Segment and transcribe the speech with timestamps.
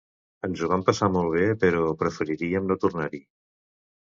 [0.45, 3.23] Ens ho vam passar molt bé però preferiríem no tornar-hi.